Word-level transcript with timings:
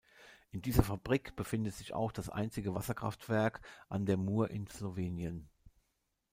In 0.49 0.63
dieser 0.63 0.81
Fabrik 0.81 1.35
befindet 1.35 1.75
sich 1.75 1.93
auch 1.93 2.11
das 2.11 2.27
einzige 2.27 2.73
Wasserkraftwerk 2.73 3.61
an 3.87 4.07
der 4.07 4.17
Mur 4.17 4.49
in 4.49 4.65
Slowenien. 4.65 5.47